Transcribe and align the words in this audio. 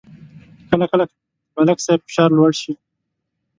کله 0.69 0.85
کله 0.91 1.03
د 1.09 1.11
ملک 1.55 1.79
صاحب 1.85 2.01
فشار 2.07 2.29
لوړ 2.37 2.51
شي 2.61 2.73